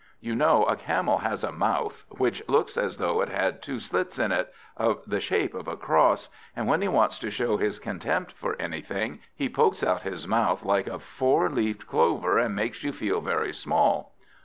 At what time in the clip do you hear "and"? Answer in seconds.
6.55-6.65, 12.39-12.55